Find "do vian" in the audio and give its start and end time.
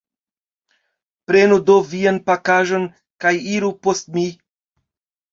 1.67-2.17